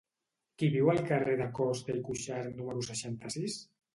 [0.61, 3.59] Qui viu al carrer de Costa i Cuxart número seixanta-sis?